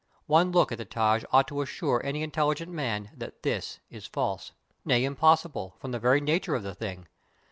One 0.25 0.51
look 0.51 0.71
at 0.71 0.79
the 0.79 0.85
Taj 0.85 1.23
ought 1.31 1.47
to 1.49 1.61
assure 1.61 2.03
any 2.03 2.23
intelligent 2.23 2.71
man 2.71 3.11
that 3.15 3.43
this 3.43 3.77
is 3.91 4.07
false— 4.07 4.51
nay, 4.83 5.05
impossible, 5.05 5.75
from 5.79 5.91
the 5.91 5.99
ver}' 5.99 6.17
nature 6.17 6.55
of 6.55 6.63
the 6.63 6.73
thing. 6.73 7.07